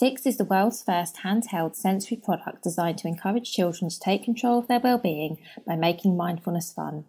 [0.00, 4.60] Stix is the world's first handheld sensory product designed to encourage children to take control
[4.60, 7.04] of their well-being by making mindfulness fun.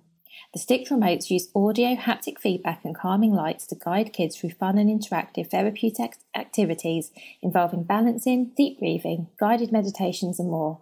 [0.54, 4.80] The Stix remotes use audio, haptic feedback, and calming lights to guide kids through fun
[4.80, 7.12] and interactive therapeutic activities
[7.44, 10.80] involving balancing, deep breathing, guided meditations, and more.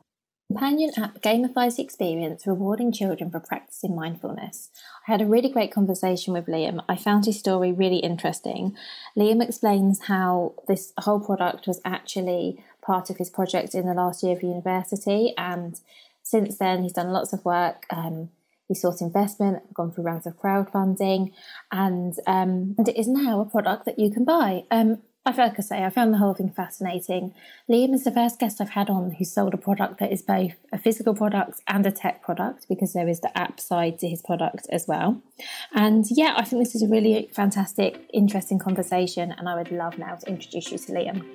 [0.50, 4.70] Companion app gamifies the experience, rewarding children for practicing mindfulness.
[5.08, 6.84] I had a really great conversation with Liam.
[6.90, 8.76] I found his story really interesting.
[9.18, 14.22] Liam explains how this whole product was actually part of his project in the last
[14.22, 15.80] year of university, and
[16.24, 17.86] since then, he's done lots of work.
[17.90, 18.30] Um,
[18.68, 21.32] he sought investment, gone through rounds of crowdfunding,
[21.72, 24.66] and um, and it is now a product that you can buy.
[24.70, 27.34] Um, I feel like I say, I found the whole thing fascinating.
[27.70, 30.54] Liam is the first guest I've had on who sold a product that is both
[30.72, 34.22] a physical product and a tech product because there is the app side to his
[34.22, 35.22] product as well.
[35.74, 39.98] And yeah, I think this is a really fantastic, interesting conversation, and I would love
[39.98, 41.26] now to introduce you to Liam.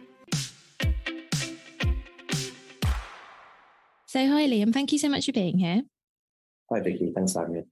[4.06, 4.72] So, hi, Liam.
[4.72, 5.82] Thank you so much for being here.
[6.72, 7.12] Hi, Vicky.
[7.14, 7.62] Thanks for having me.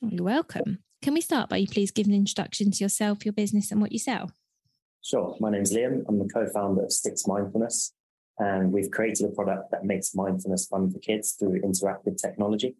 [0.00, 0.78] You're welcome.
[1.02, 3.92] Can we start by you please give an introduction to yourself, your business, and what
[3.92, 4.30] you sell?
[5.02, 5.34] Sure.
[5.40, 6.04] My name's Liam.
[6.08, 7.94] I'm the co-founder of Stix Mindfulness,
[8.38, 12.76] and we've created a product that makes mindfulness fun for kids through interactive technology.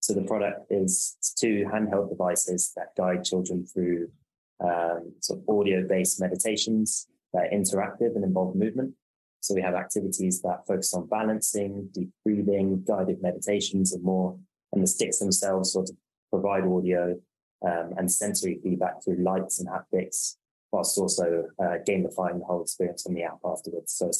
[0.00, 4.10] So the product is two handheld devices that guide children through
[4.58, 8.94] um, sort of audio-based meditations that are interactive and involve movement.
[9.38, 14.36] So we have activities that focus on balancing, deep breathing, guided meditations, and more.
[14.72, 15.96] And the sticks themselves sort of
[16.28, 17.20] provide audio
[17.64, 20.36] um, and sensory feedback through lights and haptics
[20.72, 23.92] whilst also uh, gamifying the whole experience on the app afterwards.
[23.92, 24.10] So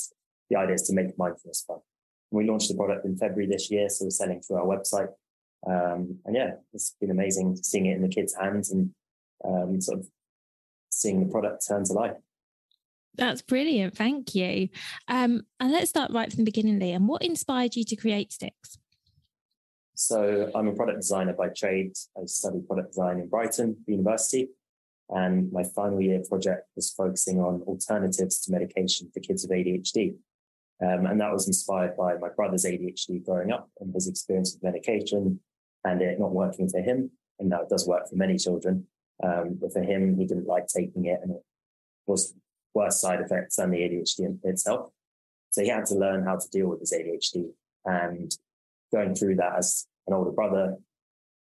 [0.50, 1.78] the idea is to make mindfulness fun.
[2.30, 5.08] And we launched the product in February this year, so we're selling through our website.
[5.66, 8.90] Um, and yeah, it's been amazing seeing it in the kids' hands and
[9.44, 10.06] um, sort of
[10.90, 12.16] seeing the product turn to life.
[13.14, 13.96] That's brilliant.
[13.96, 14.68] Thank you.
[15.08, 17.06] Um, and let's start right from the beginning, Liam.
[17.06, 18.78] What inspired you to create Stix?
[19.94, 21.92] So I'm a product designer by trade.
[22.16, 24.48] I studied product design in Brighton University.
[25.08, 30.14] And my final year project was focusing on alternatives to medication for kids with ADHD.
[30.82, 34.62] Um, and that was inspired by my brother's ADHD growing up and his experience with
[34.62, 35.40] medication
[35.84, 37.10] and it not working for him.
[37.38, 38.86] And now it does work for many children.
[39.22, 41.42] Um, but for him, he didn't like taking it and it
[42.06, 42.34] was
[42.74, 44.90] worse side effects than the ADHD itself.
[45.50, 47.50] So he had to learn how to deal with his ADHD
[47.84, 48.34] and
[48.92, 50.78] going through that as an older brother,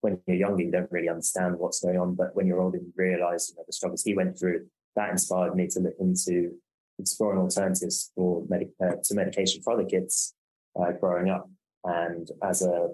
[0.04, 2.14] when you're younger, you don't really understand what's going on.
[2.14, 4.68] But when you're older, you realize you know, the struggles he went through.
[4.98, 6.56] That inspired me to look into
[7.00, 10.36] exploring alternatives for uh, to medication for other kids
[10.78, 11.50] uh, growing up.
[11.86, 12.90] And as a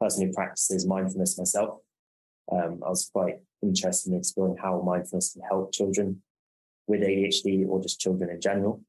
[0.00, 1.80] person who practices mindfulness myself,
[2.52, 6.22] um, I was quite interested in exploring how mindfulness can help children
[6.86, 8.80] with ADHD or just children in general.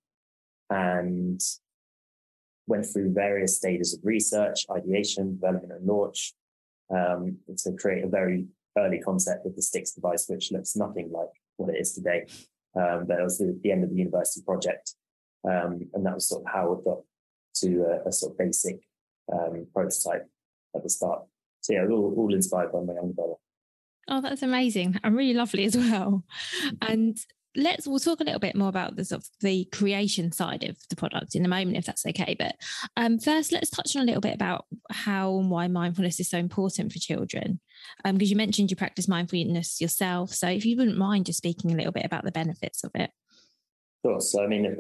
[0.70, 1.42] And
[2.68, 6.34] went through various stages of research, ideation, development, and launch
[6.94, 8.48] um, to create a very
[8.78, 12.26] early concept of the Stix device, which looks nothing like what it is today.
[12.76, 14.96] Um, but it was the, the, end of the university project.
[15.50, 17.00] Um, and that was sort of how it got
[17.62, 18.80] to a, a sort of basic
[19.32, 20.28] um, prototype
[20.76, 21.22] at the start.
[21.62, 23.34] So yeah, all, all inspired by my younger brother.
[24.08, 26.24] Oh, that's amazing and really lovely as well.
[26.82, 27.18] And
[27.56, 30.78] let's we'll talk a little bit more about the sort of the creation side of
[30.90, 32.36] the product in a moment, if that's okay.
[32.38, 32.56] But
[32.98, 36.38] um, first, let's touch on a little bit about how and why mindfulness is so
[36.38, 37.60] important for children.
[38.04, 41.72] Um, because you mentioned you practice mindfulness yourself, so if you wouldn't mind just speaking
[41.72, 43.12] a little bit about the benefits of it.
[44.06, 44.22] Sure.
[44.22, 44.78] So, I mean,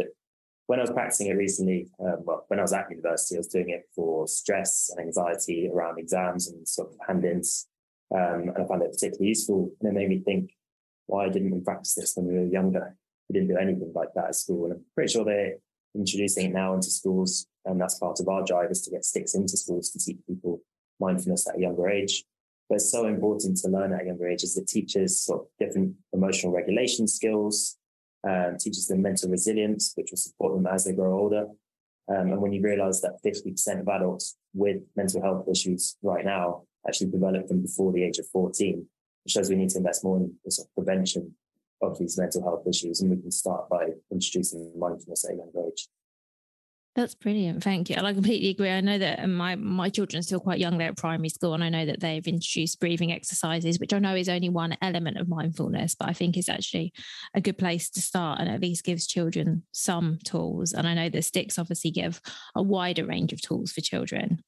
[0.68, 3.48] when I was practicing it recently, um, well, when I was at university, I was
[3.48, 7.68] doing it for stress and anxiety around exams and sort of hand-ins,
[8.14, 9.72] um, and I found it particularly useful.
[9.82, 10.52] And it made me think
[11.08, 12.96] why didn't we practice this when we were younger?
[13.30, 14.66] We didn't do anything like that at school.
[14.66, 15.56] And I'm pretty sure they're
[15.96, 17.48] introducing it now into schools.
[17.66, 20.62] And that's part of our drive is to get Stix into schools to teach people
[21.00, 22.24] mindfulness at a younger age.
[22.70, 25.48] But it's so important to learn at a younger age as it teaches sort of
[25.60, 27.78] different emotional regulation skills,
[28.28, 31.46] um, teaches them mental resilience, which will support them as they grow older.
[32.08, 36.64] Um, and when you realize that 50% of adults with mental health issues right now
[36.88, 38.88] actually develop them before the age of 14,
[39.26, 41.36] it shows we need to invest more in the sort of prevention
[41.82, 43.02] of these mental health issues.
[43.02, 45.88] And we can start by introducing mindfulness at a younger age.
[46.96, 47.62] That's brilliant.
[47.62, 47.98] Thank you.
[47.98, 48.70] And I completely agree.
[48.70, 50.78] I know that my my children are still quite young.
[50.78, 54.16] They're at primary school, and I know that they've introduced breathing exercises, which I know
[54.16, 56.94] is only one element of mindfulness, but I think it's actually
[57.34, 60.72] a good place to start, and at least gives children some tools.
[60.72, 62.22] And I know that Stix obviously give
[62.56, 64.42] a wider range of tools for children.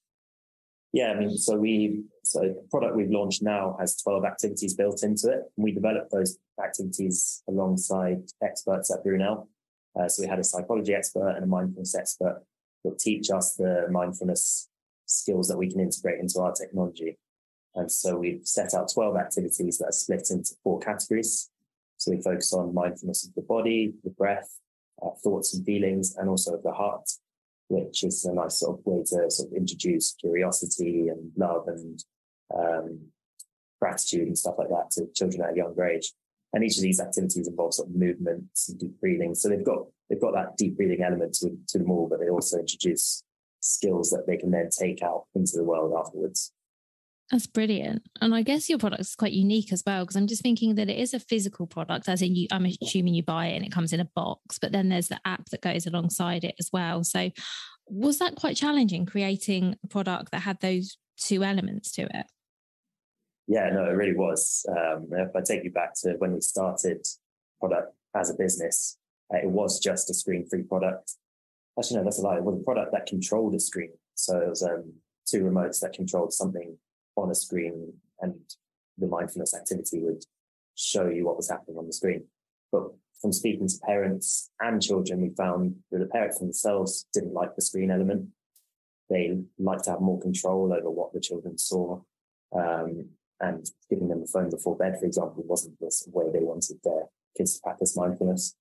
[0.93, 5.03] Yeah, I mean, so we so the product we've launched now has 12 activities built
[5.03, 5.41] into it.
[5.55, 9.49] And we developed those activities alongside experts at Brunel.
[9.99, 12.43] Uh, so we had a psychology expert and a mindfulness expert
[12.83, 14.69] that teach us the mindfulness
[15.05, 17.17] skills that we can integrate into our technology.
[17.75, 21.49] And so we've set out 12 activities that are split into four categories.
[21.97, 24.59] So we focus on mindfulness of the body, the breath,
[25.01, 27.09] uh, thoughts and feelings, and also of the heart
[27.69, 32.03] which is a nice sort of way to sort of introduce curiosity and love and
[32.55, 32.99] um,
[33.81, 36.13] gratitude and stuff like that to children at a younger age.
[36.53, 39.35] And each of these activities involves sort of movements and deep breathing.
[39.35, 42.29] So they've got they've got that deep breathing element to, to them all, but they
[42.29, 43.23] also introduce
[43.59, 46.53] skills that they can then take out into the world afterwards.
[47.31, 48.03] That's brilliant.
[48.21, 50.89] And I guess your product is quite unique as well, because I'm just thinking that
[50.89, 53.71] it is a physical product, as in you, I'm assuming you buy it and it
[53.71, 57.03] comes in a box, but then there's the app that goes alongside it as well.
[57.03, 57.31] So
[57.89, 62.25] was that quite challenging creating a product that had those two elements to it?
[63.47, 64.65] Yeah, no, it really was.
[64.69, 67.07] Um, if I take you back to when we started
[67.59, 68.97] product as a business,
[69.33, 71.13] uh, it was just a screen-free product.
[71.79, 72.37] Actually, no, that's a lie.
[72.37, 73.91] It was a product that controlled a screen.
[74.15, 74.93] So it was um,
[75.25, 76.77] two remotes that controlled something
[77.15, 78.35] on a screen and
[78.97, 80.23] the mindfulness activity would
[80.75, 82.23] show you what was happening on the screen.
[82.71, 82.83] But
[83.21, 87.61] from speaking to parents and children, we found that the parents themselves didn't like the
[87.61, 88.27] screen element.
[89.09, 92.01] They liked to have more control over what the children saw.
[92.55, 93.09] Um,
[93.39, 97.03] and giving them a phone before bed, for example, wasn't the way they wanted their
[97.37, 98.55] kids to practice mindfulness.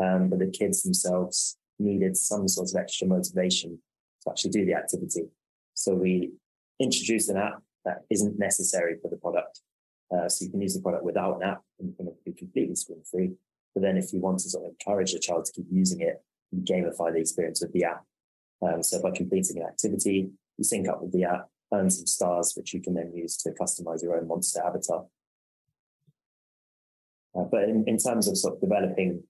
[0.00, 3.78] Um, but the kids themselves needed some sort of extra motivation
[4.22, 5.28] to actually do the activity.
[5.74, 6.32] So we
[6.80, 9.60] introduced an app that isn't necessary for the product.
[10.14, 13.02] Uh, so you can use the product without an app and can be completely screen
[13.10, 13.30] free.
[13.74, 16.22] But then if you want to sort of encourage the child to keep using it,
[16.50, 18.04] you gamify the experience with the app.
[18.62, 22.54] Um, so by completing an activity, you sync up with the app, earn some stars,
[22.56, 25.04] which you can then use to customize your own monster avatar.
[27.38, 29.22] Uh, but in, in terms of sort of developing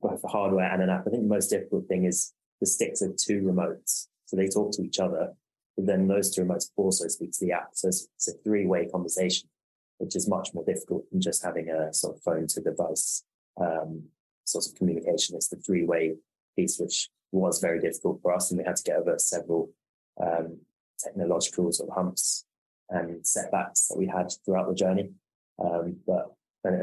[0.00, 3.02] both the hardware and an app, I think the most difficult thing is the sticks
[3.02, 4.06] of two remotes.
[4.26, 5.32] So they talk to each other,
[5.76, 7.70] but then those two remotes also speak to the app.
[7.72, 9.48] So it's, it's a three way conversation,
[9.98, 13.24] which is much more difficult than just having a sort of phone to device
[13.60, 14.04] um,
[14.44, 15.36] sort of communication.
[15.36, 16.14] It's the three way
[16.56, 18.50] piece, which was very difficult for us.
[18.50, 19.70] And we had to get over several
[20.22, 20.58] um,
[21.02, 22.44] technological sort of humps
[22.88, 25.10] and setbacks that we had throughout the journey.
[25.62, 26.26] Um, but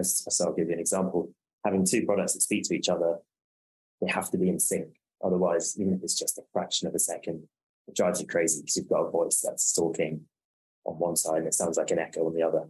[0.01, 1.31] so I'll give you an example.
[1.65, 3.17] Having two products that speak to each other,
[4.01, 4.87] they have to be in sync.
[5.23, 7.43] Otherwise, even if it's just a fraction of a second,
[7.87, 10.21] it drives you crazy because you've got a voice that's talking
[10.85, 12.69] on one side and it sounds like an echo on the other.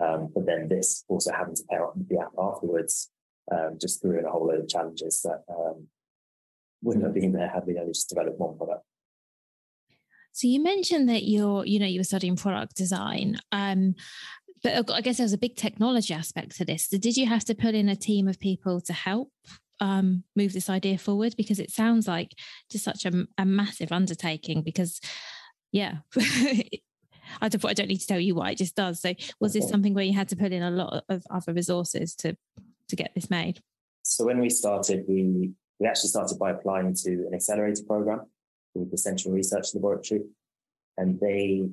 [0.00, 3.10] Um, but then this also having to pair up with the app afterwards
[3.52, 5.86] um, just threw in a whole load of challenges that um,
[6.82, 8.84] wouldn't have been there had we only just developed one product.
[10.36, 13.38] So you mentioned that you're, you know, you were studying product design.
[13.52, 13.94] Um,
[14.62, 16.88] but I guess there's a big technology aspect to this.
[16.90, 19.32] So did you have to put in a team of people to help
[19.80, 21.34] um, move this idea forward?
[21.38, 22.32] Because it sounds like
[22.70, 24.60] just such a, a massive undertaking.
[24.60, 25.00] Because,
[25.72, 29.00] yeah, I don't, I don't need to tell you why it just does.
[29.00, 32.14] So, was this something where you had to put in a lot of other resources
[32.16, 32.36] to
[32.88, 33.62] to get this made?
[34.02, 38.26] So, when we started, we we actually started by applying to an accelerator program
[38.84, 40.22] the Central Research Laboratory,
[40.96, 41.68] and they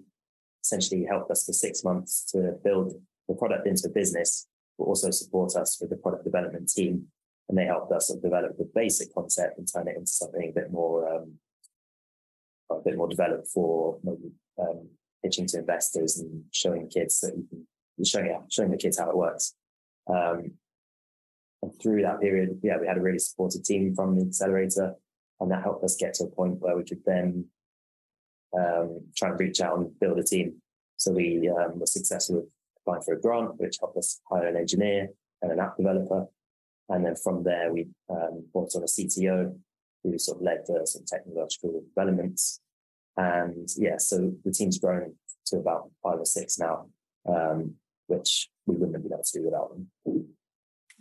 [0.63, 2.93] essentially helped us for six months to build
[3.27, 7.07] the product into a business but also support us with the product development team.
[7.49, 10.71] And they helped us develop the basic concept and turn it into something a bit
[10.71, 11.33] more, um,
[12.71, 14.87] a bit more developed for maybe um,
[15.23, 17.67] pitching to investors and showing kids that you can
[18.05, 19.53] showing showing the kids how it works.
[20.07, 20.53] Um,
[21.61, 24.95] and through that period, yeah, we had a really supportive team from the accelerator,
[25.39, 27.45] and that helped us get to a point where we could then
[28.57, 30.55] um, try and reach out and build a team.
[30.97, 32.45] So we um, were successful with
[32.81, 35.09] applying for a grant, which helped us hire an engineer
[35.41, 36.27] and an app developer.
[36.89, 39.55] And then from there, we um, brought on a CTO
[40.03, 42.59] who sort of led the sort of technological developments.
[43.17, 45.13] And yeah, so the team's grown
[45.47, 46.87] to about five or six now,
[47.27, 47.75] um,
[48.07, 50.27] which we wouldn't have been able to do without them.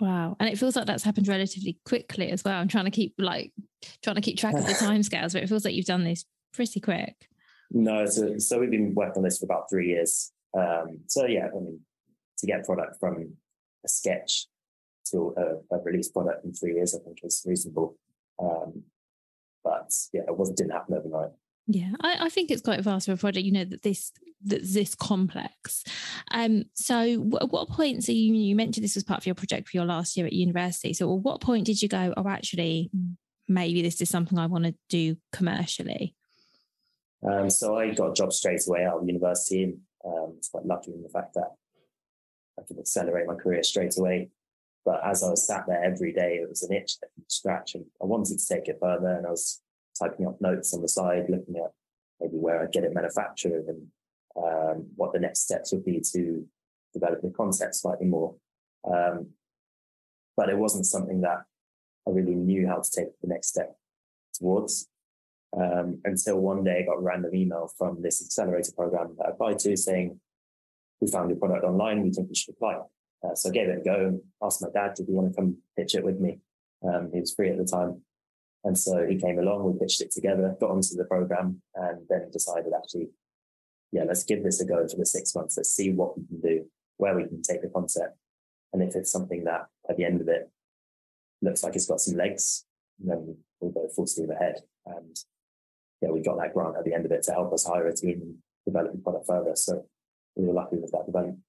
[0.02, 0.36] Wow.
[0.40, 2.58] And it feels like that's happened relatively quickly as well.
[2.58, 3.52] I'm trying to keep like
[4.02, 6.80] trying to keep track of the timescales, but it feels like you've done this pretty
[6.80, 7.14] quick.
[7.70, 10.32] No, so, so we've been working on this for about three years.
[10.58, 11.78] Um, so yeah, I mean,
[12.38, 13.34] to get product from
[13.84, 14.48] a sketch
[15.12, 17.96] to a, a release product in three years, I think is reasonable.
[18.42, 18.82] Um,
[19.62, 21.30] but yeah, it wasn't didn't happen overnight.
[21.66, 23.46] Yeah, I, I, think it's quite fast for a project.
[23.46, 24.12] You know that this
[24.44, 25.84] that this complex.
[26.32, 28.02] Um, so w- at what point?
[28.02, 30.32] So you you mentioned this was part of your project for your last year at
[30.32, 30.92] university.
[30.92, 32.12] So at what point did you go?
[32.16, 32.90] Oh, actually,
[33.48, 36.16] maybe this is something I want to do commercially.
[37.24, 40.66] Um, so I got a job straight away out of university, and um, it's quite
[40.66, 41.52] lucky in the fact that
[42.58, 44.30] I could accelerate my career straight away.
[44.84, 47.84] But as I was sat there every day, it was an itch that scratch, and
[48.02, 49.14] I wanted to take it further.
[49.14, 49.62] And I was
[50.02, 51.72] typing up notes on the side, looking at
[52.20, 53.86] maybe where I'd get it manufactured and
[54.36, 56.46] um, what the next steps would be to
[56.92, 58.34] develop the concept slightly more.
[58.84, 59.28] Um,
[60.36, 61.42] but it wasn't something that
[62.06, 63.76] I really knew how to take the next step
[64.34, 64.88] towards
[65.56, 69.30] um, until one day I got a random email from this accelerator program that I
[69.30, 70.18] applied to saying,
[71.00, 72.78] we found your product online, we think you should apply.
[73.24, 75.36] Uh, so I gave it a go and asked my dad, did he want to
[75.36, 76.40] come pitch it with me?
[76.82, 78.02] Um, he was free at the time.
[78.64, 82.30] And so he came along, we pitched it together, got onto the program, and then
[82.30, 83.08] decided actually,
[83.90, 85.56] yeah, let's give this a go for the six months.
[85.56, 86.64] Let's see what we can do,
[86.96, 88.16] where we can take the concept.
[88.72, 90.48] And if it's something that at the end of it
[91.42, 92.64] looks like it's got some legs,
[92.98, 94.56] then we'll go full steam ahead.
[94.86, 95.16] And
[96.00, 97.94] yeah, we got that grant at the end of it to help us hire a
[97.94, 99.56] team and develop the product further.
[99.56, 99.84] So
[100.36, 101.40] we were lucky with that development.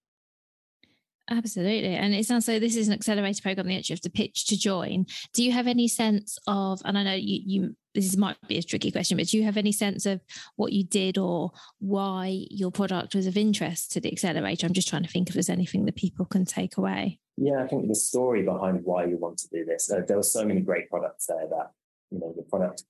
[1.34, 1.96] Absolutely.
[1.96, 4.58] And it sounds like this is an accelerator program that you have to pitch to
[4.58, 5.08] join.
[5.34, 8.64] Do you have any sense of, and I know you, you this might be a
[8.64, 10.22] tricky question, but do you have any sense of
[10.58, 14.68] what you did or why your product was of interest to the accelerator?
[14.68, 17.20] I'm just trying to think if there's anything that people can take away.
[17.38, 20.24] Yeah, I think the story behind why you want to do this, uh, there were
[20.24, 21.72] so many great products there that,
[22.12, 22.84] you know, the product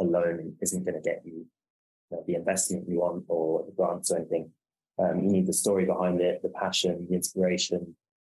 [0.00, 1.46] alone isn't going to get you,
[2.10, 4.50] you know, the investment you want or the grants or anything.
[4.98, 7.96] Um, you need the story behind it, the passion, the inspiration,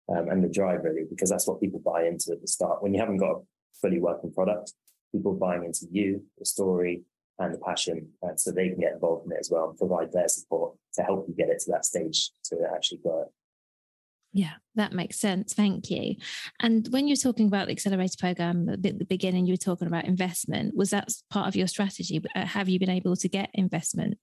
[0.10, 2.82] um, and the drive, really, because that's what people buy into at the start.
[2.82, 3.42] When you haven't got a
[3.82, 4.74] fully working product,
[5.12, 7.04] people buying into you, the story,
[7.40, 10.30] and the passion, so they can get involved in it as well and provide their
[10.30, 13.26] support to help you get it to that stage to actually grow.
[14.32, 15.54] Yeah, that makes sense.
[15.54, 16.16] Thank you.
[16.62, 20.06] And when you're talking about the accelerator program at the beginning, you were talking about
[20.06, 20.76] investment.
[20.76, 22.22] Was that part of your strategy?
[22.36, 24.18] Uh, have you been able to get investment?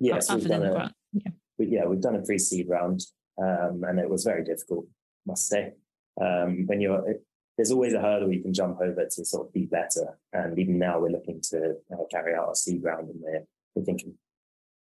[0.00, 0.92] Yes, other than the grant?
[1.12, 3.00] Yeah yeah, we've done a pre-seed round,
[3.40, 4.86] um, and it was very difficult,
[5.26, 5.72] must say.
[6.20, 7.24] Um, when you're, it,
[7.56, 10.18] there's always a hurdle you can jump over to sort of be better.
[10.32, 13.84] And even now, we're looking to uh, carry out a seed round, and we're, we're
[13.84, 14.14] thinking,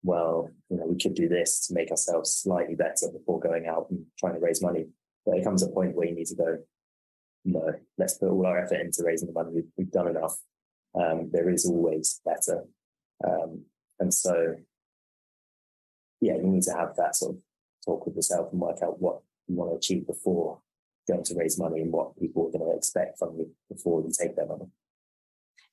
[0.04, 3.88] well, you know, we could do this to make ourselves slightly better before going out
[3.90, 4.88] and trying to raise money.
[5.26, 6.58] But it comes a point where you need to go,
[7.46, 9.52] no, let's put all our effort into raising the money.
[9.54, 10.38] We've, we've done enough.
[10.96, 12.64] Um, there is always better.
[13.26, 13.66] Um,
[14.00, 14.56] and so
[16.22, 17.42] yeah, you need to have that sort of
[17.86, 20.60] talk with yourself and work out what you want to achieve before
[21.08, 24.12] going to raise money and what people are going to expect from you before you
[24.12, 24.66] take their money.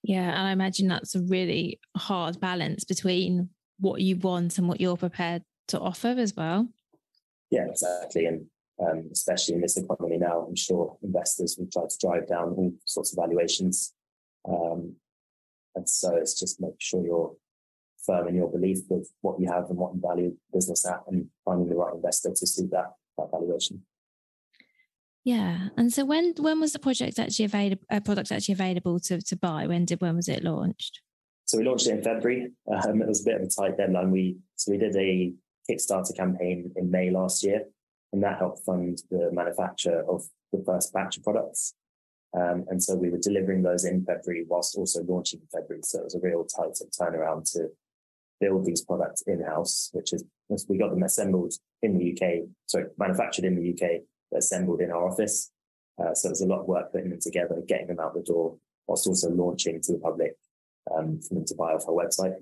[0.03, 4.81] Yeah, and I imagine that's a really hard balance between what you want and what
[4.81, 6.69] you're prepared to offer as well.
[7.51, 8.27] Yeah, exactly.
[8.27, 8.47] And
[8.81, 12.73] um, especially in this economy now, I'm sure investors will try to drive down all
[12.85, 13.95] sorts of valuations.
[14.49, 14.95] Um,
[15.75, 17.35] and so it's just make sure you're
[18.07, 21.27] firm in your belief of what you have and what you value business at and
[21.45, 23.83] finding the right investor to suit that, that valuation.
[25.25, 25.71] Yeah.
[25.77, 29.37] And so when when was the project actually available uh, product actually available to, to
[29.37, 29.67] buy?
[29.67, 31.01] When did when was it launched?
[31.47, 32.53] So we launched it in February.
[32.73, 34.13] Um, it was a bit of a tight deadline.
[34.13, 35.33] We so we did a
[35.69, 37.63] Kickstarter campaign in May last year,
[38.13, 40.23] and that helped fund the manufacture of
[40.53, 41.75] the first batch of products.
[42.37, 45.83] Um, and so we were delivering those in February whilst also launching in February.
[45.83, 47.69] So it was a real tight turnaround to
[48.41, 50.25] build these products in house, which is
[50.69, 54.03] we got them assembled in the UK, sorry, manufactured in the UK,
[54.37, 55.51] assembled in our office.
[55.99, 58.57] Uh, so there's a lot of work putting them together, getting them out the door,
[58.87, 60.37] whilst also launching to the public
[60.95, 62.35] um, for them to buy off our website.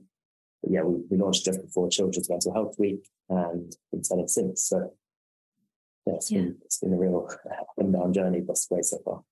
[0.62, 4.64] But yeah, we, we launched just before Children's Mental Health Week and been selling since.
[4.64, 4.92] So
[6.06, 6.40] yeah, it's, yeah.
[6.40, 9.22] Been, it's been a real up and down journey, but great so far.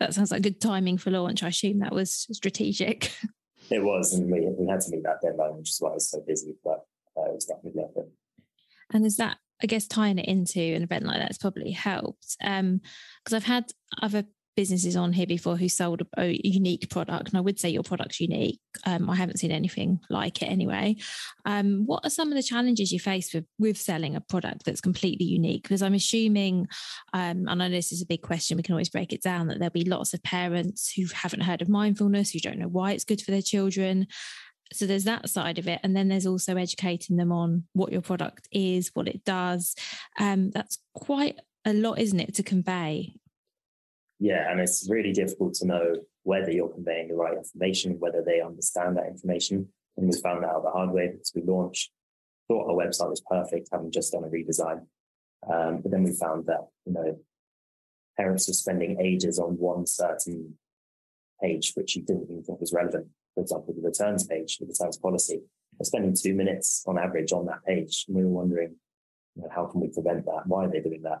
[0.00, 1.42] That sounds like good timing for launch.
[1.42, 3.12] I assume that was strategic.
[3.70, 6.10] It was, and we, we had to meet that deadline, which is why I was
[6.10, 6.84] so busy, but
[7.16, 8.10] uh, it was definitely worth it.
[8.92, 12.36] And is that, I guess, tying it into an event like that's probably helped?
[12.38, 12.80] Because um,
[13.32, 14.24] I've had other
[14.56, 18.20] businesses on here before who sold a, unique product, and I would say your product's
[18.20, 18.60] unique.
[18.86, 20.96] Um, I haven't seen anything like it anyway.
[21.44, 24.80] Um, what are some of the challenges you face with with selling a product that's
[24.80, 25.62] completely unique?
[25.62, 26.68] Because I'm assuming,
[27.12, 28.56] um, and I know this is a big question.
[28.56, 31.62] We can always break it down that there'll be lots of parents who haven't heard
[31.62, 34.06] of mindfulness, who don't know why it's good for their children.
[34.72, 38.00] So there's that side of it, and then there's also educating them on what your
[38.00, 39.74] product is, what it does.
[40.18, 43.14] Um, that's quite a lot, isn't it, to convey?
[44.24, 48.40] Yeah, and it's really difficult to know whether you're conveying the right information, whether they
[48.40, 49.68] understand that information.
[49.98, 51.90] And we found that out the hard way because we launched,
[52.48, 54.86] thought our website was perfect, having just done a redesign.
[55.46, 57.18] Um, but then we found that, you know,
[58.16, 60.56] parents were spending ages on one certain
[61.42, 63.08] page, which you didn't even think was relevant.
[63.34, 65.42] For example, the returns page, the returns policy.
[65.78, 68.06] They're spending two minutes on average on that page.
[68.08, 68.74] And we were wondering,
[69.36, 70.46] you know, how can we prevent that?
[70.46, 71.20] Why are they doing that?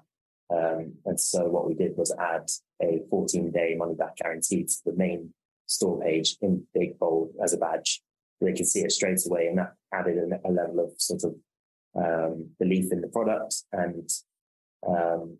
[0.50, 2.48] Um, and so what we did was add
[2.82, 5.32] a 14 day money back guarantee to the main
[5.66, 8.02] store page in big bold as a badge.
[8.40, 11.34] They could see it straight away and that added a, a level of sort of
[11.96, 14.08] um, belief in the product and
[14.86, 15.38] um,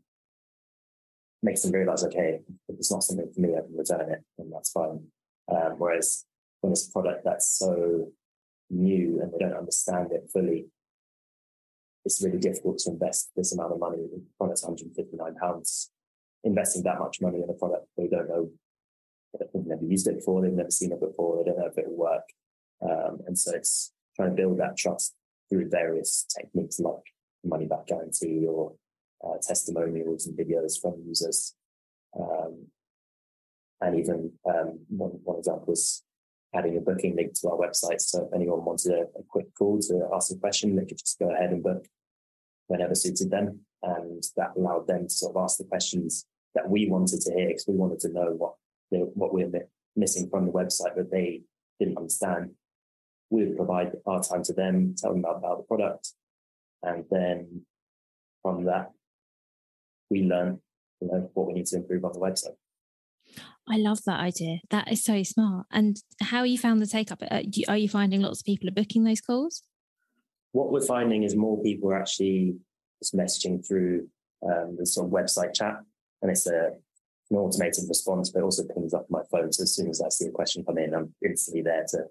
[1.43, 4.53] makes them realize, okay, if it's not something for me, I can return it and
[4.53, 5.07] that's fine.
[5.49, 6.25] Um, whereas
[6.61, 8.09] when it's a product that's so
[8.71, 10.67] new and they don't understand it fully,
[12.05, 13.99] it's really difficult to invest this amount of money.
[13.99, 15.91] The product's 159 pounds.
[16.45, 18.51] Investing that much money in a product they don't know,
[19.39, 21.89] they've never used it before, they've never seen it before, they don't know if it
[21.89, 22.29] will work.
[22.83, 25.15] Um, and so it's trying to build that trust
[25.49, 27.03] through various techniques like
[27.45, 28.75] money back guarantee or
[29.25, 31.55] uh, testimonials and videos from users.
[32.19, 32.67] Um,
[33.81, 36.03] and even um, one, one example was
[36.55, 38.01] adding a booking link to our website.
[38.01, 41.19] So if anyone wanted a, a, quick call to ask a question, they could just
[41.19, 41.85] go ahead and book
[42.68, 43.61] whenever suited them.
[43.83, 47.48] And that allowed them to sort of ask the questions that we wanted to hear
[47.48, 48.55] because we wanted to know what
[48.90, 51.42] they, what we we're missing from the website that they
[51.79, 52.50] didn't understand.
[53.31, 56.12] We would provide our time to them, tell them about, about the product.
[56.83, 57.62] And then
[58.42, 58.92] from that,
[60.11, 60.61] we learn
[61.00, 62.57] you know, what we need to improve on the website.
[63.68, 64.59] I love that idea.
[64.70, 65.66] That is so smart.
[65.70, 67.22] And how you found the take up?
[67.22, 69.62] Uh, are you finding lots of people are booking those calls?
[70.55, 72.55] What we're finding is more people are actually
[73.03, 74.07] just messaging through
[74.49, 75.75] um, the sort of website chat,
[76.23, 76.71] and it's a
[77.31, 79.51] an automated response, but also pings up my phone.
[79.53, 82.05] So as soon as I see a question come in, I'm instantly there to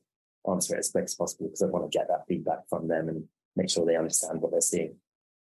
[0.52, 3.08] answer it as quick as possible because I want to get that feedback from them
[3.08, 3.24] and
[3.56, 4.96] make sure they understand what they're seeing.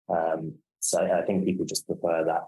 [0.08, 2.44] Um, so I think people just prefer that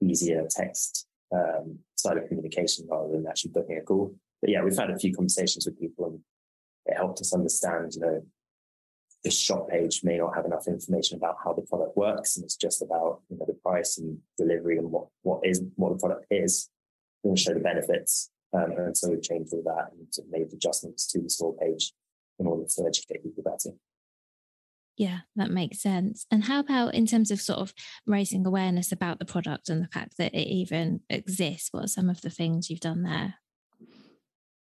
[0.00, 4.14] easier text um, side of communication rather than actually booking a call.
[4.40, 6.20] But yeah, we've had a few conversations with people and
[6.86, 8.22] it helped us understand, you know,
[9.24, 12.56] this shop page may not have enough information about how the product works and it's
[12.56, 16.26] just about you know the price and delivery and what what is what the product
[16.30, 16.70] is
[17.24, 21.20] and show the benefits um, and so we've changed all that and made adjustments to
[21.20, 21.92] the store page
[22.38, 23.70] in order to educate people better
[24.96, 26.26] yeah, that makes sense.
[26.30, 27.72] And how about in terms of sort of
[28.06, 31.70] raising awareness about the product and the fact that it even exists?
[31.72, 33.36] What are some of the things you've done there?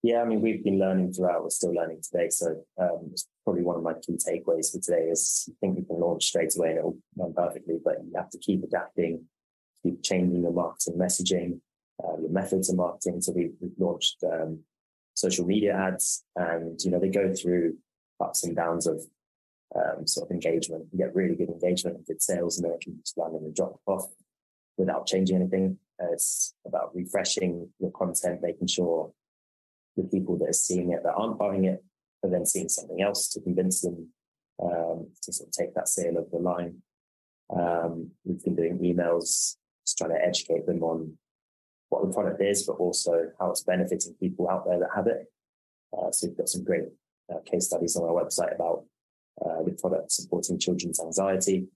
[0.04, 1.44] Yeah, I mean, we've been learning throughout.
[1.44, 2.30] We're still learning today.
[2.30, 5.86] So um, it's probably one of my key takeaways for today is you think you
[5.86, 9.26] can launch straight away and it'll run perfectly, but you have to keep adapting,
[9.82, 11.60] keep changing your marketing messaging,
[12.04, 13.22] uh, your methods of marketing.
[13.22, 14.60] So we've, we've launched um,
[15.14, 17.78] social media ads and, you know, they go through
[18.20, 19.02] ups and downs of
[19.76, 20.86] um, sort of engagement.
[20.92, 23.80] You get really good engagement and good sales, and then it can just randomly drop
[23.86, 24.06] off
[24.78, 25.78] without changing anything.
[26.02, 29.12] Uh, it's about refreshing your content, making sure
[29.98, 31.84] the people that are seeing it that aren't buying it
[32.24, 34.10] are then seeing something else to convince them
[34.62, 36.82] um, to sort of take that sale over the line.
[37.56, 41.18] Um, we've been doing emails, just trying to educate them on
[41.90, 45.32] what the product is, but also how it's benefiting people out there that have it.
[45.96, 46.86] Uh, so we've got some great
[47.32, 48.86] uh, case studies on our website about
[49.46, 51.68] uh, with products supporting children's anxiety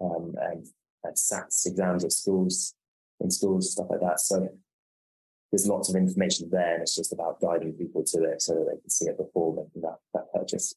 [0.00, 0.66] um, and,
[1.04, 2.74] and SATs exams at schools,
[3.20, 4.20] in schools, stuff like that.
[4.20, 4.48] So
[5.50, 8.66] there's lots of information there, and it's just about guiding people to it so that
[8.66, 10.74] they can see it before making that, that purchase.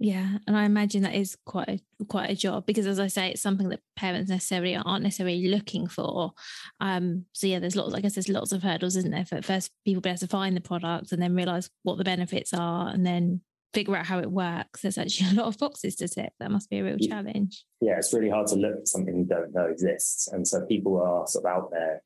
[0.00, 3.30] Yeah, and I imagine that is quite a, quite a job because, as I say,
[3.30, 6.32] it's something that parents necessarily aren't necessarily looking for.
[6.80, 7.94] Um, so yeah, there's lots.
[7.94, 9.24] I guess there's lots of hurdles, isn't there?
[9.24, 12.52] For first, people be able to find the product and then realize what the benefits
[12.52, 13.40] are, and then
[13.72, 14.82] figure out how it works.
[14.82, 16.32] There's actually a lot of boxes to tick.
[16.40, 17.64] That must be a real challenge.
[17.80, 21.00] Yeah, it's really hard to look for something you don't know exists, and so people
[21.00, 22.02] are sort of out there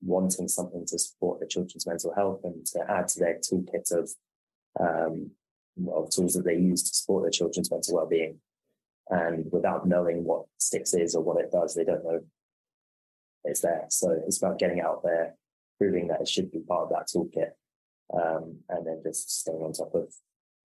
[0.00, 4.10] wanting something to support their children's mental health and to add to their toolkit of
[4.78, 5.30] um,
[5.92, 8.38] of tools that they use to support their children's mental well-being.
[9.10, 12.20] And without knowing what Stix is or what it does, they don't know
[13.44, 13.86] it's there.
[13.88, 15.34] So it's about getting out there,
[15.78, 17.52] proving that it should be part of that toolkit,
[18.12, 20.12] um, and then just staying on top of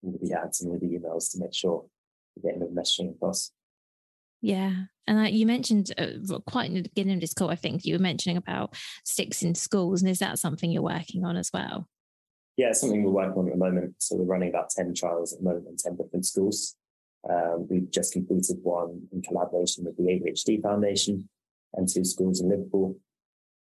[0.03, 1.85] the ads and with the emails to make sure
[2.35, 3.51] we're getting the messaging across.
[4.43, 4.73] Yeah.
[5.07, 7.95] And uh, you mentioned uh, quite in the beginning of this call, I think you
[7.95, 8.75] were mentioning about
[9.07, 10.01] Stix in schools.
[10.01, 11.87] And is that something you're working on as well?
[12.57, 13.95] Yeah, it's something we're working on at the moment.
[13.99, 16.75] So we're running about 10 trials at the moment in 10 different schools.
[17.27, 21.29] Um, we've just completed one in collaboration with the ADHD Foundation
[21.75, 22.97] and two schools in Liverpool.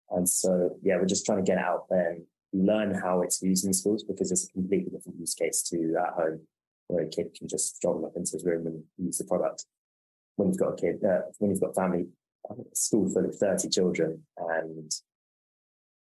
[0.10, 3.66] And so, yeah, we're just trying to get out there and learn how it's used
[3.66, 6.48] in schools because it's a completely different use case to at home
[6.88, 9.66] where a kid can just stroll up into his room and use the product.
[10.42, 12.08] When you've got a kid, uh, when you've got family,
[12.74, 14.92] school full of 30 children and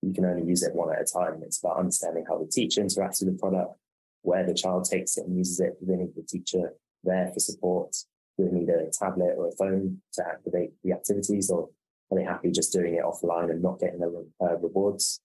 [0.03, 1.43] you can only use it one at a time.
[1.43, 3.79] It's about understanding how the teacher interacts with the product,
[4.23, 5.79] where the child takes it and uses it.
[5.79, 6.73] Do they need the teacher
[7.05, 7.95] there for support?
[8.37, 11.69] Do they need a tablet or a phone to activate the activities, or
[12.11, 15.21] are they happy just doing it offline and not getting the uh, rewards?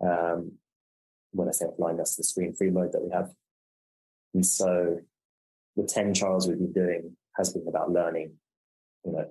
[0.00, 0.52] Um,
[1.32, 3.32] when I say offline, that's the screen free mode that we have.
[4.34, 5.00] And so
[5.76, 8.32] the 10 trials we've been doing has been about learning,
[9.04, 9.26] you know,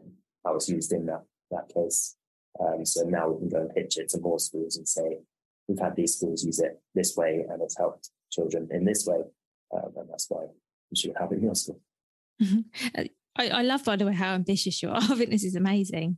[0.46, 2.16] how it's used in that, that case.
[2.60, 5.20] Um, so now we can go and pitch it to more schools and say,
[5.68, 9.22] we've had these schools use it this way and it's helped children in this way.
[9.74, 11.80] Um, and that's why you should have it in your school.
[12.42, 13.02] Mm-hmm.
[13.38, 14.96] I, I, love, by the way, how ambitious you are.
[15.02, 16.18] I think this is amazing.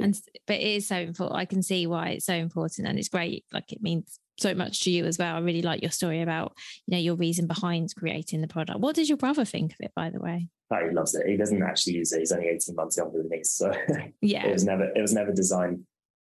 [0.00, 1.40] And but it is so important.
[1.40, 3.44] I can see why it's so important, and it's great.
[3.52, 5.36] Like it means so much to you as well.
[5.36, 6.52] I really like your story about
[6.86, 8.80] you know your reason behind creating the product.
[8.80, 10.48] What does your brother think of it, by the way?
[10.70, 11.26] Oh, he loves it.
[11.26, 12.18] He doesn't actually use it.
[12.18, 13.44] He's only 18 months younger than me.
[13.44, 13.72] So
[14.20, 15.84] yeah, it was never it was never designed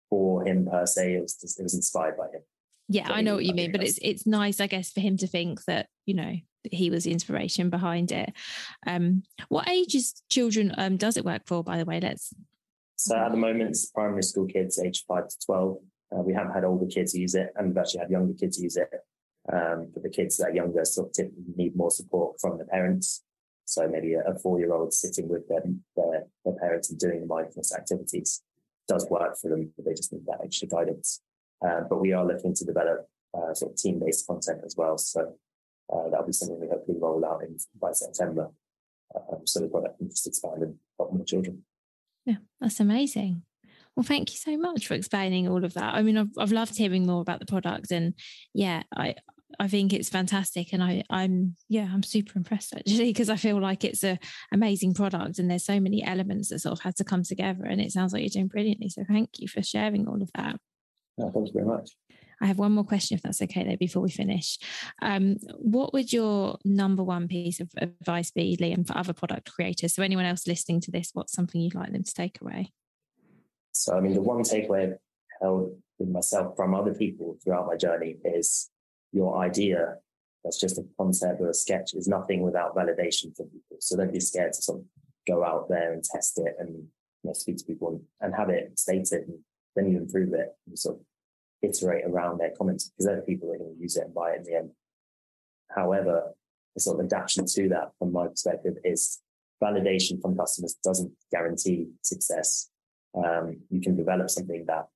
[0.09, 1.15] for him per se.
[1.15, 2.43] It was just, it was inspired by him.
[2.89, 5.17] Yeah, so I know what you mean, but it's it's nice, I guess, for him
[5.19, 8.33] to think that you know he was the inspiration behind it.
[8.87, 11.63] Um, what ages children um, does it work for?
[11.63, 12.35] By the way, let's.
[12.97, 15.79] So at the moment, it's primary school kids aged five to twelve.
[16.13, 18.77] Uh, we haven't had older kids use it, and we've actually had younger kids use
[18.77, 18.91] it.
[19.53, 23.23] Um, but the kids that are younger sort of need more support from the parents.
[23.65, 25.63] So maybe a, a four-year-old sitting with their,
[25.97, 28.43] their, their parents and doing the mindfulness activities
[28.89, 31.23] does work for them, but they just need that extra guidance.
[31.65, 34.99] Uh, but we are looking to develop uh, sort of team-based content as well.
[34.99, 35.35] So
[35.93, 38.51] uh, that'll be something we hopefully roll out in by September.
[39.15, 41.65] Um, so product can just expand and help more children.
[42.25, 43.43] Yeah, that's amazing.
[44.01, 45.93] Well, thank you so much for explaining all of that.
[45.93, 48.15] I mean, I've, I've loved hearing more about the product, and
[48.55, 49.15] yeah, I
[49.59, 53.61] I think it's fantastic, and I I'm yeah I'm super impressed actually because I feel
[53.61, 54.19] like it's a
[54.55, 57.79] amazing product, and there's so many elements that sort of had to come together, and
[57.79, 58.89] it sounds like you're doing brilliantly.
[58.89, 60.57] So thank you for sharing all of that.
[61.19, 61.91] Yeah, thank you very much.
[62.41, 64.59] I have one more question, if that's okay, though, before we finish.
[65.03, 69.95] Um, what would your number one piece of advice be, Liam, for other product creators?
[69.95, 72.73] So, anyone else listening to this, what's something you'd like them to take away?
[73.81, 74.99] So, I mean, the one takeaway I've
[75.41, 78.71] held with myself from other people throughout my journey is
[79.13, 79.97] your idea
[80.45, 83.77] that's just a concept or a sketch is nothing without validation from people.
[83.81, 84.85] So don't be scared to sort of
[85.27, 86.89] go out there and test it and you
[87.25, 89.39] know, speak to people and, have it stated and
[89.77, 91.03] then you improve it and sort of
[91.63, 94.39] iterate around their comments because other people are going to use it and buy it
[94.39, 94.71] in the end.
[95.75, 96.33] However,
[96.75, 99.21] the sort of adaptation to that from my perspective is
[99.63, 102.71] validation from customers doesn't guarantee success.
[103.15, 104.89] Um, you can develop something that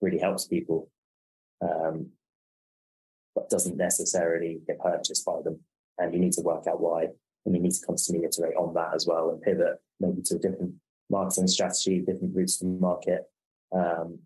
[0.00, 0.90] really helps people,
[1.62, 2.10] um,
[3.34, 5.60] but doesn't necessarily get purchased by them.
[5.98, 7.08] And you need to work out why.
[7.46, 10.38] And you need to constantly iterate on that as well and pivot maybe to a
[10.38, 10.74] different
[11.10, 13.24] marketing strategy, different routes to market,
[13.72, 14.18] um,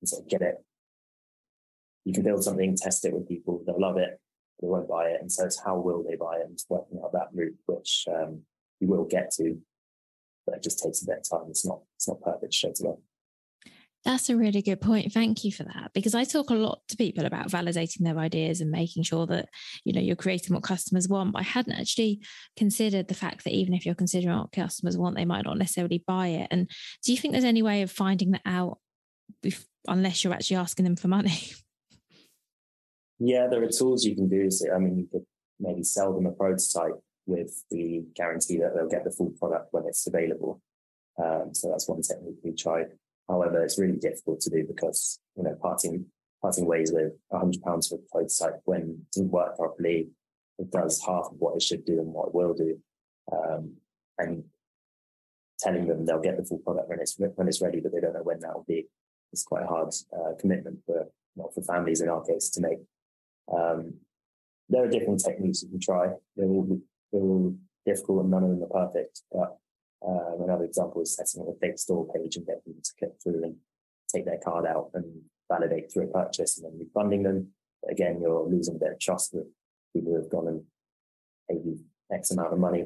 [0.00, 0.62] and sort of get it.
[2.04, 4.20] You can build something, test it with people, they'll love it,
[4.60, 5.20] they won't buy it.
[5.20, 8.42] And so it's how will they buy it and working out that route, which um,
[8.80, 9.58] you will get to,
[10.46, 11.50] but it just takes a bit of time.
[11.50, 12.96] It's not, it's not perfect straight away.
[14.04, 15.12] That's a really good point.
[15.12, 15.90] Thank you for that.
[15.92, 19.48] Because I talk a lot to people about validating their ideas and making sure that,
[19.84, 21.32] you know, you're creating what customers want.
[21.32, 22.20] But I hadn't actually
[22.56, 26.04] considered the fact that even if you're considering what customers want, they might not necessarily
[26.06, 26.46] buy it.
[26.52, 26.70] And
[27.04, 28.78] do you think there's any way of finding that out
[29.42, 31.40] if, unless you're actually asking them for money?
[33.18, 34.50] Yeah, there are tools you can do.
[34.50, 35.24] So, I mean, you could
[35.58, 39.84] maybe sell them a prototype with the guarantee that they'll get the full product when
[39.86, 40.60] it's available.
[41.22, 42.86] Um, so that's one technique we tried.
[43.28, 46.06] However, it's really difficult to do because you know parting
[46.42, 50.08] parting ways with hundred pounds for a prototype when it didn't work properly,
[50.58, 52.78] it does half of what it should do and what it will do.
[53.32, 53.74] Um,
[54.18, 54.44] and
[55.58, 58.14] telling them they'll get the full product when it's when it's ready, but they don't
[58.14, 58.86] know when that will be.
[59.32, 62.78] It's quite a hard uh, commitment for not for families in our case to make.
[63.52, 63.94] Um,
[64.68, 66.08] there are different techniques you can try.
[66.36, 66.80] They're all
[67.12, 69.22] they're all difficult and none of them are perfect.
[69.32, 69.56] But
[70.06, 73.12] um, another example is setting up a fake store page and getting them to click
[73.22, 73.56] through and
[74.12, 75.04] take their card out and
[75.50, 77.48] validate through a purchase and then refunding them.
[77.82, 79.46] But again, you're losing a bit of trust with
[79.94, 80.62] people who have gone and
[81.50, 81.78] paid you
[82.12, 82.84] X amount of money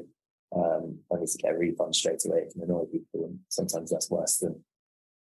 [0.55, 2.39] um, only to get a refund straight away.
[2.39, 4.63] It can annoy people, and sometimes that's worse than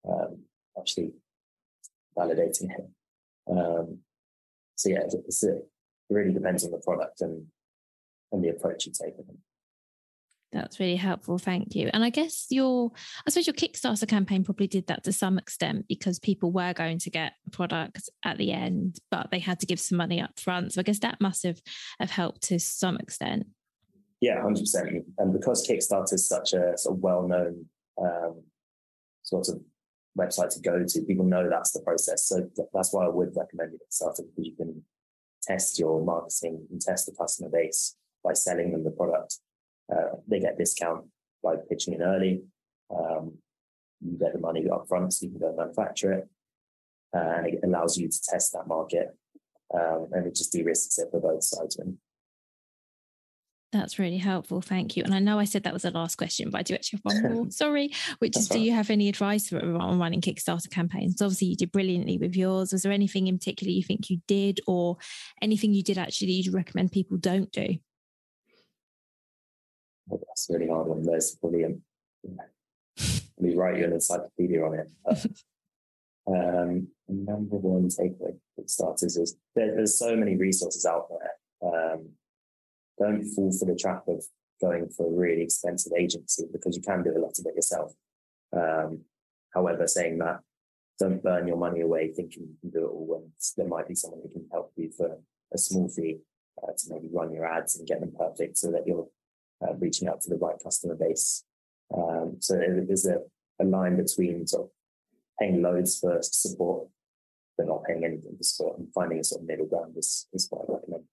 [0.08, 0.38] um,
[0.78, 1.12] actually
[2.16, 2.88] validating it.
[3.50, 3.98] Um,
[4.76, 5.68] so yeah, it's, it
[6.10, 7.46] really depends on the product and
[8.32, 9.14] and the approach you take.
[10.52, 11.38] That's really helpful.
[11.38, 11.88] Thank you.
[11.94, 12.92] And I guess your,
[13.26, 16.98] I suppose your Kickstarter campaign probably did that to some extent because people were going
[16.98, 20.38] to get a product at the end, but they had to give some money up
[20.38, 20.74] front.
[20.74, 21.62] So I guess that must have,
[21.98, 23.46] have helped to some extent.
[24.20, 25.02] Yeah, 100%.
[25.18, 27.64] And because Kickstarter is such a sort of well known
[27.98, 28.42] um,
[29.22, 29.60] sort of
[30.18, 32.28] website to go to, people know that's the process.
[32.28, 34.82] So that's why I would recommend Kickstarter because you can
[35.42, 39.38] test your marketing and test the customer base by selling them the product
[39.92, 41.04] uh, they get discount
[41.42, 42.42] by pitching in early.
[42.94, 43.34] Um,
[44.00, 46.28] you get the money up front so you can go and manufacture it.
[47.14, 49.16] Uh, and it allows you to test that market.
[49.74, 51.78] Um, and it just de-risks it for both sides.
[53.70, 54.60] That's really helpful.
[54.60, 55.02] Thank you.
[55.02, 57.22] And I know I said that was the last question, but I do actually have
[57.22, 57.46] one more.
[57.50, 61.22] Sorry, which is do you have any advice on running Kickstarter campaigns?
[61.22, 62.72] Obviously, you did brilliantly with yours.
[62.72, 64.98] Was there anything in particular you think you did, or
[65.40, 67.78] anything you did actually you'd recommend people don't do?
[70.08, 71.02] That's a really hard one.
[71.02, 71.70] There's probably a,
[73.38, 74.90] me write you an encyclopedia on it.
[75.04, 75.26] But,
[76.26, 81.72] um, number one takeaway for starters is there, there's so many resources out there.
[81.94, 82.10] Um,
[82.98, 84.24] don't fall for the trap of
[84.60, 87.92] going for a really expensive agency because you can do a lot of it yourself.
[88.52, 89.00] Um,
[89.52, 90.40] however, saying that,
[90.98, 93.94] don't burn your money away thinking you can do it all when there might be
[93.94, 95.18] someone who can help you for
[95.52, 96.18] a small fee
[96.62, 99.08] uh, to maybe run your ads and get them perfect so that you're
[99.62, 101.44] uh, reaching out to the right customer base.
[101.96, 103.18] Um, so there's a,
[103.60, 104.70] a line between sort of
[105.38, 106.88] paying loads for support,
[107.56, 110.46] but not paying anything for support, and finding a sort of middle ground is, is
[110.50, 111.04] what I recommend.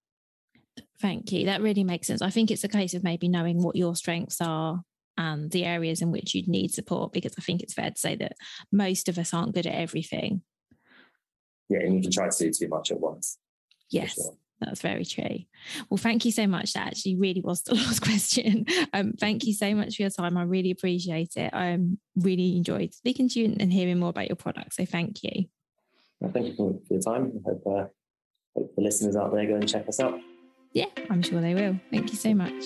[1.02, 1.46] Thank you.
[1.46, 2.22] That really makes sense.
[2.22, 4.82] I think it's a case of maybe knowing what your strengths are
[5.18, 8.16] and the areas in which you'd need support, because I think it's fair to say
[8.16, 8.34] that
[8.72, 10.42] most of us aren't good at everything.
[11.68, 13.38] Yeah, and you can try to do too much at once.
[13.92, 14.16] Yes.
[14.16, 14.36] Sure.
[14.60, 15.40] That's very true.
[15.90, 16.74] Well, thank you so much.
[16.74, 18.66] That actually really was the last question.
[18.94, 20.38] Um, thank you so much for your time.
[20.38, 21.54] I really appreciate it.
[21.54, 24.74] I um, really enjoyed speaking to you and hearing more about your product.
[24.74, 25.46] So thank you.
[26.20, 27.32] Well, thank you for, your time.
[27.46, 27.86] I hope, uh,
[28.56, 30.20] hope the listeners out there go and check us out.
[30.74, 31.80] Yeah, I'm sure they will.
[31.90, 32.66] Thank you so much.